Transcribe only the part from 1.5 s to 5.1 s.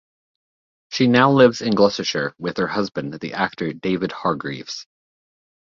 in Gloucestershire with her husband, the actor David Hargreaves.